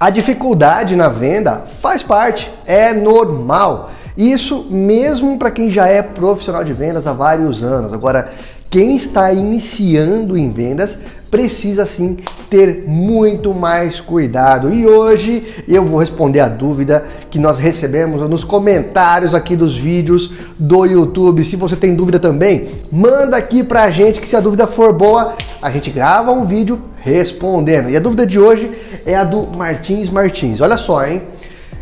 A 0.00 0.08
dificuldade 0.08 0.96
na 0.96 1.10
venda 1.10 1.64
faz 1.78 2.02
parte, 2.02 2.50
é 2.64 2.94
normal. 2.94 3.90
Isso 4.16 4.66
mesmo 4.70 5.36
para 5.36 5.50
quem 5.50 5.70
já 5.70 5.88
é 5.88 6.00
profissional 6.00 6.64
de 6.64 6.72
vendas 6.72 7.06
há 7.06 7.12
vários 7.12 7.62
anos. 7.62 7.92
Agora, 7.92 8.30
quem 8.70 8.96
está 8.96 9.30
iniciando 9.30 10.38
em 10.38 10.50
vendas 10.50 10.98
precisa 11.30 11.84
sim 11.84 12.16
ter 12.48 12.84
muito 12.88 13.52
mais 13.52 14.00
cuidado. 14.00 14.72
E 14.72 14.86
hoje 14.86 15.64
eu 15.68 15.84
vou 15.84 16.00
responder 16.00 16.40
a 16.40 16.48
dúvida 16.48 17.04
que 17.30 17.38
nós 17.38 17.58
recebemos 17.58 18.26
nos 18.26 18.42
comentários 18.42 19.34
aqui 19.34 19.54
dos 19.54 19.76
vídeos 19.76 20.32
do 20.58 20.86
YouTube. 20.86 21.44
Se 21.44 21.56
você 21.56 21.76
tem 21.76 21.94
dúvida 21.94 22.18
também, 22.18 22.70
manda 22.90 23.36
aqui 23.36 23.62
pra 23.62 23.90
gente 23.90 24.18
que 24.18 24.28
se 24.28 24.34
a 24.34 24.40
dúvida 24.40 24.66
for 24.66 24.94
boa, 24.94 25.34
a 25.60 25.70
gente 25.70 25.90
grava 25.90 26.32
um 26.32 26.46
vídeo 26.46 26.80
respondendo. 27.00 27.90
E 27.90 27.96
a 27.96 28.00
dúvida 28.00 28.26
de 28.26 28.38
hoje 28.38 28.70
é 29.04 29.14
a 29.14 29.24
do 29.24 29.56
Martins 29.56 30.08
Martins. 30.08 30.60
Olha 30.60 30.76
só, 30.76 31.04
hein? 31.04 31.22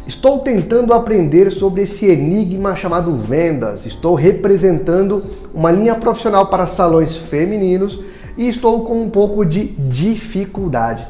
Estou 0.07 0.39
tentando 0.39 0.95
aprender 0.95 1.51
sobre 1.51 1.83
esse 1.83 2.07
enigma 2.07 2.75
chamado 2.75 3.15
vendas. 3.15 3.85
Estou 3.85 4.15
representando 4.15 5.25
uma 5.53 5.71
linha 5.71 5.95
profissional 5.95 6.47
para 6.47 6.67
salões 6.67 7.15
femininos 7.17 8.01
e 8.37 8.49
estou 8.49 8.85
com 8.85 9.03
um 9.03 9.11
pouco 9.11 9.45
de 9.45 9.65
dificuldade. 9.65 11.07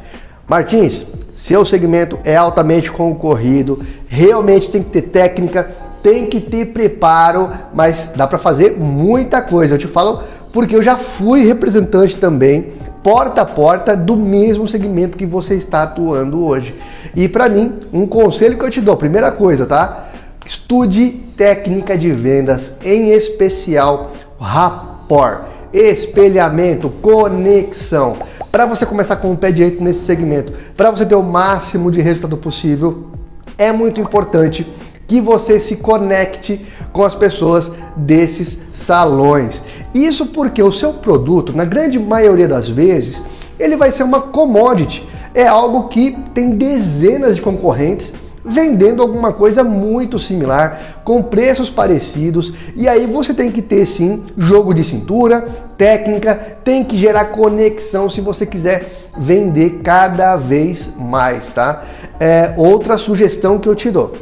Martins, 0.49 1.07
seu 1.37 1.65
segmento 1.65 2.19
é 2.25 2.35
altamente 2.35 2.91
concorrido, 2.91 3.81
realmente 4.09 4.71
tem 4.71 4.83
que 4.83 4.91
ter 4.91 5.03
técnica, 5.03 5.71
tem 6.03 6.27
que 6.27 6.41
ter 6.41 6.73
preparo, 6.73 7.51
mas 7.73 8.11
dá 8.17 8.27
para 8.27 8.39
fazer 8.39 8.79
muita 8.79 9.41
coisa. 9.43 9.75
Eu 9.75 9.79
te 9.79 9.87
falo 9.87 10.23
porque 10.53 10.75
eu 10.75 10.83
já 10.83 10.97
fui 10.97 11.45
representante 11.45 12.17
também 12.17 12.78
porta 13.09 13.41
a 13.41 13.47
porta 13.47 13.97
do 13.97 14.19
mesmo 14.19 14.69
segmento 14.69 15.17
que 15.17 15.25
você 15.25 15.55
está 15.55 15.85
atuando 15.85 16.45
hoje. 16.45 16.75
E 17.17 17.27
para 17.27 17.49
mim, 17.49 17.81
um 17.91 18.07
conselho 18.07 18.59
que 18.59 18.65
eu 18.67 18.71
te 18.71 18.83
dou, 18.83 18.99
primeira 18.99 19.33
coisa, 19.33 19.65
tá? 19.65 20.11
Estude 20.45 21.09
técnica 21.35 21.97
de 21.97 22.13
vendas, 22.13 22.77
em 22.85 23.13
especial 23.13 24.13
rapport 24.39 25.47
espelhamento, 25.73 26.91
conexão. 27.01 28.19
Para 28.53 28.67
você 28.67 28.85
começar 28.85 29.17
com 29.17 29.33
o 29.33 29.37
pé 29.39 29.53
direito 29.53 29.83
nesse 29.83 30.01
segmento, 30.01 30.53
para 30.77 30.91
você 30.91 31.07
ter 31.07 31.15
o 31.15 31.23
máximo 31.23 31.91
de 31.91 32.03
resultado 32.03 32.37
possível, 32.37 33.07
é 33.57 33.73
muito 33.73 34.03
importante 34.03 34.71
que 35.09 35.21
você 35.21 35.59
se 35.59 35.77
conecte 35.77 36.65
com 36.93 37.03
as 37.03 37.15
pessoas 37.15 37.73
desses 37.97 38.59
salões. 38.75 39.63
Isso 39.95 40.27
porque 40.27 40.63
o 40.63 40.71
seu 40.71 40.93
produto, 40.93 41.53
na 41.57 41.65
grande 41.65 41.99
maioria 41.99 42.47
das 42.47 42.69
vezes, 42.69 43.21
ele 43.59 43.77
vai 43.77 43.91
ser 43.91 44.05
uma 44.05 44.21
commodity. 44.21 45.09
É 45.35 45.47
algo 45.47 45.89
que 45.89 46.17
tem 46.33 46.51
dezenas 46.51 47.35
de 47.35 47.43
concorrentes 47.43 48.15
vendendo 48.45 49.03
alguma 49.03 49.33
coisa 49.33 49.63
muito 49.63 50.19
similar, 50.19 51.01
com 51.05 51.23
preços 51.23 51.69
parecidos, 51.69 52.53
e 52.75 52.89
aí 52.89 53.07
você 53.07 53.35
tem 53.35 53.51
que 53.51 53.61
ter 53.61 53.85
sim 53.85 54.25
jogo 54.39 54.73
de 54.73 54.83
cintura, 54.83 55.47
técnica, 55.77 56.35
tem 56.65 56.83
que 56.83 56.97
gerar 56.97 57.27
conexão 57.27 58.09
se 58.09 58.23
você 58.23 58.47
quiser 58.47 58.91
vender 59.19 59.81
cada 59.83 60.35
vez 60.37 60.93
mais, 60.99 61.49
tá? 61.49 61.85
É, 62.19 62.55
outra 62.57 62.97
sugestão 62.97 63.59
que 63.59 63.69
eu 63.69 63.75
te 63.75 63.91
dou: 63.91 64.17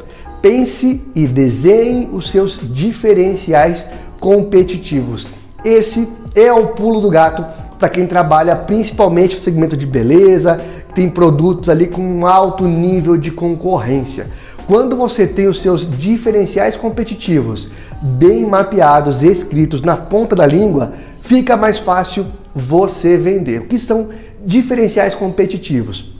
pense 0.46 1.02
e 1.12 1.26
desenhe 1.26 2.08
os 2.12 2.30
seus 2.30 2.60
diferenciais 2.62 3.84
competitivos. 4.20 5.26
Esse 5.64 6.08
é 6.36 6.52
o 6.52 6.68
pulo 6.68 7.00
do 7.00 7.10
gato 7.10 7.44
para 7.76 7.88
quem 7.88 8.06
trabalha 8.06 8.54
principalmente 8.54 9.34
no 9.34 9.42
segmento 9.42 9.76
de 9.76 9.84
beleza, 9.84 10.64
tem 10.94 11.08
produtos 11.08 11.68
ali 11.68 11.88
com 11.88 12.00
um 12.00 12.24
alto 12.24 12.68
nível 12.68 13.16
de 13.16 13.32
concorrência. 13.32 14.28
Quando 14.68 14.96
você 14.96 15.26
tem 15.26 15.48
os 15.48 15.60
seus 15.60 15.84
diferenciais 15.98 16.76
competitivos 16.76 17.68
bem 18.00 18.46
mapeados, 18.46 19.24
escritos 19.24 19.82
na 19.82 19.96
ponta 19.96 20.36
da 20.36 20.46
língua, 20.46 20.92
fica 21.22 21.56
mais 21.56 21.76
fácil 21.76 22.24
você 22.54 23.16
vender. 23.16 23.62
O 23.62 23.66
que 23.66 23.80
são 23.80 24.10
diferenciais 24.44 25.12
competitivos? 25.12 26.15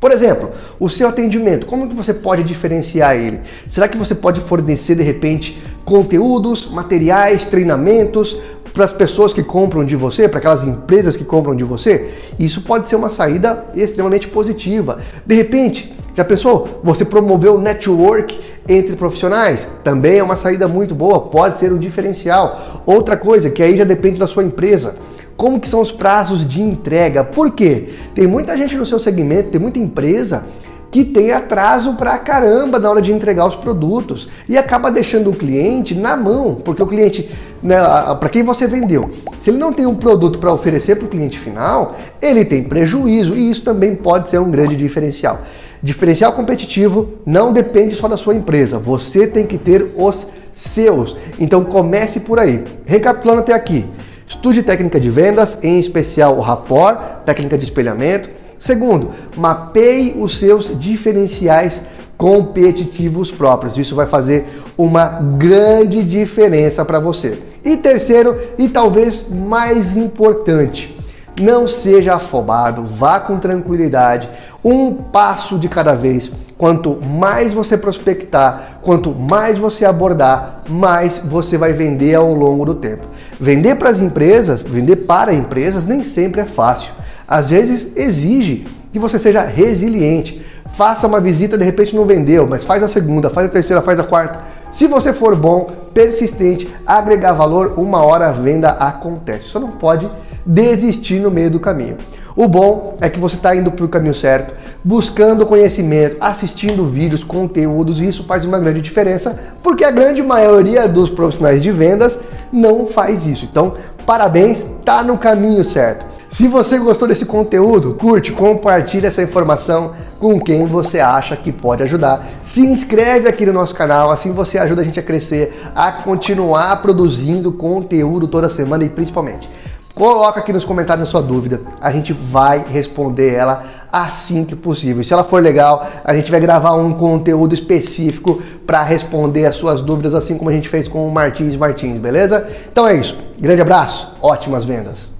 Por 0.00 0.10
exemplo, 0.10 0.50
o 0.80 0.88
seu 0.88 1.06
atendimento, 1.06 1.66
como 1.66 1.86
que 1.86 1.94
você 1.94 2.14
pode 2.14 2.42
diferenciar 2.42 3.16
ele? 3.16 3.40
Será 3.68 3.86
que 3.86 3.98
você 3.98 4.14
pode 4.14 4.40
fornecer 4.40 4.94
de 4.94 5.02
repente 5.02 5.62
conteúdos, 5.84 6.70
materiais, 6.70 7.44
treinamentos 7.44 8.34
para 8.72 8.84
as 8.86 8.92
pessoas 8.94 9.34
que 9.34 9.42
compram 9.42 9.84
de 9.84 9.94
você, 9.96 10.26
para 10.26 10.38
aquelas 10.38 10.64
empresas 10.64 11.16
que 11.16 11.24
compram 11.24 11.54
de 11.54 11.64
você, 11.64 12.08
isso 12.38 12.62
pode 12.62 12.88
ser 12.88 12.96
uma 12.96 13.10
saída 13.10 13.66
extremamente 13.74 14.26
positiva. 14.28 15.00
De 15.26 15.34
repente, 15.34 15.92
já 16.16 16.24
pensou? 16.24 16.80
Você 16.82 17.04
promoveu 17.04 17.60
network 17.60 18.40
entre 18.68 18.96
profissionais? 18.96 19.68
Também 19.84 20.18
é 20.18 20.22
uma 20.22 20.36
saída 20.36 20.66
muito 20.66 20.94
boa, 20.94 21.20
pode 21.20 21.58
ser 21.58 21.72
um 21.72 21.78
diferencial. 21.78 22.82
Outra 22.86 23.16
coisa 23.16 23.50
que 23.50 23.62
aí 23.62 23.76
já 23.76 23.84
depende 23.84 24.18
da 24.18 24.26
sua 24.26 24.44
empresa. 24.44 24.96
Como 25.40 25.58
que 25.58 25.70
são 25.70 25.80
os 25.80 25.90
prazos 25.90 26.46
de 26.46 26.60
entrega? 26.60 27.24
Por 27.24 27.52
quê? 27.52 27.88
Tem 28.14 28.26
muita 28.26 28.58
gente 28.58 28.76
no 28.76 28.84
seu 28.84 28.98
segmento, 28.98 29.48
tem 29.48 29.58
muita 29.58 29.78
empresa 29.78 30.44
que 30.90 31.02
tem 31.02 31.32
atraso 31.32 31.94
pra 31.94 32.18
caramba 32.18 32.78
na 32.78 32.90
hora 32.90 33.00
de 33.00 33.10
entregar 33.10 33.46
os 33.46 33.54
produtos 33.54 34.28
e 34.46 34.58
acaba 34.58 34.90
deixando 34.90 35.30
o 35.30 35.34
cliente 35.34 35.94
na 35.94 36.14
mão, 36.14 36.56
porque 36.56 36.82
o 36.82 36.86
cliente, 36.86 37.30
né, 37.62 37.78
para 38.20 38.28
quem 38.28 38.42
você 38.42 38.66
vendeu, 38.66 39.08
se 39.38 39.48
ele 39.48 39.56
não 39.56 39.72
tem 39.72 39.86
um 39.86 39.94
produto 39.94 40.38
para 40.38 40.52
oferecer 40.52 40.96
para 40.96 41.06
o 41.06 41.08
cliente 41.08 41.38
final, 41.38 41.96
ele 42.20 42.44
tem 42.44 42.62
prejuízo 42.62 43.34
e 43.34 43.50
isso 43.50 43.62
também 43.62 43.94
pode 43.94 44.28
ser 44.28 44.40
um 44.40 44.50
grande 44.50 44.76
diferencial. 44.76 45.40
Diferencial 45.82 46.34
competitivo 46.34 47.14
não 47.24 47.50
depende 47.50 47.94
só 47.94 48.08
da 48.08 48.18
sua 48.18 48.34
empresa, 48.34 48.78
você 48.78 49.26
tem 49.26 49.46
que 49.46 49.56
ter 49.56 49.94
os 49.96 50.26
seus. 50.52 51.16
Então 51.38 51.64
comece 51.64 52.20
por 52.20 52.38
aí. 52.38 52.62
Recapitulando 52.84 53.40
até 53.40 53.54
aqui. 53.54 53.86
Estude 54.30 54.62
técnica 54.62 54.98
de 54.98 55.10
vendas, 55.10 55.58
em 55.62 55.78
especial 55.78 56.38
o 56.38 56.40
rapport, 56.40 56.96
técnica 57.26 57.58
de 57.58 57.64
espelhamento, 57.64 58.30
Segundo, 58.60 59.12
mapeie 59.34 60.14
os 60.18 60.38
seus 60.38 60.78
diferenciais 60.78 61.80
competitivos 62.18 63.30
próprios. 63.30 63.78
Isso 63.78 63.94
vai 63.94 64.06
fazer 64.06 64.46
uma 64.76 65.06
grande 65.38 66.04
diferença 66.04 66.84
para 66.84 67.00
você. 67.00 67.38
E 67.64 67.78
terceiro, 67.78 68.38
e 68.58 68.68
talvez 68.68 69.30
mais 69.30 69.96
importante, 69.96 70.94
não 71.40 71.66
seja 71.66 72.14
afobado, 72.14 72.84
vá 72.84 73.18
com 73.18 73.38
tranquilidade, 73.38 74.28
um 74.64 74.94
passo 74.94 75.58
de 75.58 75.68
cada 75.68 75.94
vez. 75.94 76.30
Quanto 76.56 77.00
mais 77.02 77.54
você 77.54 77.76
prospectar, 77.76 78.78
quanto 78.82 79.14
mais 79.14 79.56
você 79.56 79.84
abordar, 79.84 80.62
mais 80.68 81.18
você 81.18 81.56
vai 81.56 81.72
vender 81.72 82.14
ao 82.14 82.34
longo 82.34 82.64
do 82.66 82.74
tempo. 82.74 83.06
Vender 83.40 83.76
para 83.76 83.88
as 83.88 84.00
empresas, 84.00 84.60
vender 84.60 84.96
para 84.96 85.32
empresas 85.32 85.86
nem 85.86 86.02
sempre 86.02 86.42
é 86.42 86.46
fácil 86.46 86.92
às 87.30 87.50
vezes 87.50 87.96
exige 87.96 88.66
que 88.92 88.98
você 88.98 89.16
seja 89.16 89.42
resiliente. 89.42 90.44
Faça 90.74 91.06
uma 91.06 91.20
visita, 91.20 91.56
de 91.56 91.64
repente 91.64 91.94
não 91.94 92.04
vendeu, 92.04 92.44
mas 92.44 92.64
faz 92.64 92.82
a 92.82 92.88
segunda, 92.88 93.30
faz 93.30 93.46
a 93.46 93.50
terceira, 93.50 93.80
faz 93.80 94.00
a 94.00 94.02
quarta. 94.02 94.40
Se 94.72 94.88
você 94.88 95.12
for 95.12 95.36
bom, 95.36 95.70
persistente, 95.94 96.68
agregar 96.84 97.32
valor, 97.32 97.74
uma 97.76 98.02
hora 98.02 98.28
a 98.28 98.32
venda 98.32 98.70
acontece. 98.70 99.46
Só 99.46 99.60
não 99.60 99.70
pode 99.70 100.10
desistir 100.44 101.20
no 101.20 101.30
meio 101.30 101.50
do 101.50 101.60
caminho. 101.60 101.96
O 102.36 102.46
bom 102.46 102.96
é 103.00 103.10
que 103.10 103.18
você 103.18 103.36
está 103.36 103.54
indo 103.54 103.70
para 103.70 103.84
o 103.84 103.88
caminho 103.88 104.14
certo, 104.14 104.54
buscando 104.84 105.44
conhecimento, 105.44 106.16
assistindo 106.20 106.86
vídeos, 106.86 107.24
conteúdos, 107.24 108.00
e 108.00 108.08
isso 108.08 108.24
faz 108.24 108.44
uma 108.44 108.58
grande 108.58 108.80
diferença, 108.80 109.38
porque 109.62 109.84
a 109.84 109.90
grande 109.90 110.22
maioria 110.22 110.88
dos 110.88 111.10
profissionais 111.10 111.62
de 111.62 111.72
vendas 111.72 112.18
não 112.52 112.86
faz 112.86 113.26
isso. 113.26 113.44
Então, 113.44 113.74
parabéns, 114.06 114.60
está 114.60 115.02
no 115.02 115.18
caminho 115.18 115.62
certo. 115.64 116.06
Se 116.30 116.46
você 116.46 116.78
gostou 116.78 117.08
desse 117.08 117.26
conteúdo, 117.26 117.94
curte, 117.94 118.30
compartilhe 118.30 119.06
essa 119.06 119.22
informação 119.22 119.94
com 120.20 120.38
quem 120.40 120.64
você 120.64 121.00
acha 121.00 121.36
que 121.36 121.50
pode 121.50 121.82
ajudar. 121.82 122.24
Se 122.44 122.60
inscreve 122.60 123.28
aqui 123.28 123.44
no 123.44 123.52
nosso 123.52 123.74
canal, 123.74 124.10
assim 124.10 124.32
você 124.32 124.56
ajuda 124.56 124.82
a 124.82 124.84
gente 124.84 125.00
a 125.00 125.02
crescer, 125.02 125.60
a 125.74 125.90
continuar 125.90 126.80
produzindo 126.80 127.52
conteúdo 127.52 128.28
toda 128.28 128.48
semana 128.48 128.84
e 128.84 128.88
principalmente 128.88 129.50
coloca 130.00 130.40
aqui 130.40 130.50
nos 130.50 130.64
comentários 130.64 131.06
a 131.06 131.10
sua 131.10 131.20
dúvida, 131.20 131.60
a 131.78 131.92
gente 131.92 132.14
vai 132.14 132.64
responder 132.66 133.34
ela 133.34 133.66
assim 133.92 134.46
que 134.46 134.56
possível. 134.56 135.02
E 135.02 135.04
se 135.04 135.12
ela 135.12 135.22
for 135.22 135.42
legal, 135.42 135.86
a 136.02 136.14
gente 136.14 136.30
vai 136.30 136.40
gravar 136.40 136.72
um 136.72 136.94
conteúdo 136.94 137.52
específico 137.52 138.40
para 138.66 138.82
responder 138.82 139.44
as 139.44 139.56
suas 139.56 139.82
dúvidas, 139.82 140.14
assim 140.14 140.38
como 140.38 140.48
a 140.48 140.54
gente 140.54 140.70
fez 140.70 140.88
com 140.88 141.06
o 141.06 141.12
Martins 141.12 141.54
Martins, 141.54 141.98
beleza? 141.98 142.48
Então 142.72 142.88
é 142.88 142.96
isso. 142.96 143.14
Grande 143.38 143.60
abraço, 143.60 144.16
ótimas 144.22 144.64
vendas. 144.64 145.19